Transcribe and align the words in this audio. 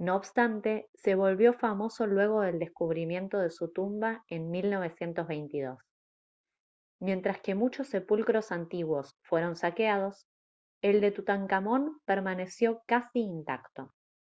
no 0.00 0.16
obstante 0.16 0.90
se 0.94 1.14
volvió 1.14 1.52
famoso 1.54 2.04
luego 2.08 2.40
del 2.40 2.58
descubrimiento 2.58 3.38
de 3.38 3.50
su 3.50 3.68
tumba 3.70 4.24
en 4.26 4.50
1922 4.50 5.78
mientras 7.00 7.40
que 7.42 7.54
muchos 7.54 7.86
sepulcros 7.86 8.50
antiguos 8.50 9.14
fueron 9.22 9.54
saqueados 9.54 10.26
el 10.82 11.00
de 11.00 11.12
tutankamón 11.12 12.00
permaneció 12.06 12.82
casi 12.88 13.20
intacto 13.20 13.94